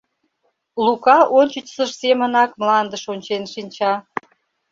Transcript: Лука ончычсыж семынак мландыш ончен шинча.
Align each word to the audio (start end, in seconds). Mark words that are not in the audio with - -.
Лука 0.85 1.19
ончычсыж 1.39 1.89
семынак 2.01 2.51
мландыш 2.59 3.03
ончен 3.13 3.43
шинча. 3.53 3.93